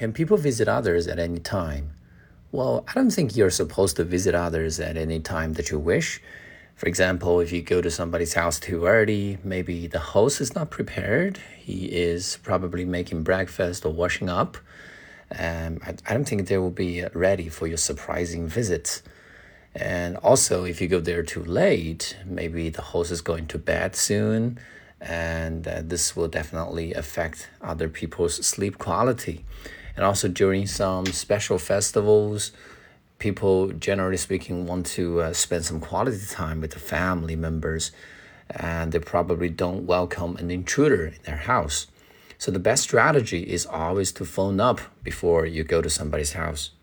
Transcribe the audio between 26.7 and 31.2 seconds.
affect other people's sleep quality and also during some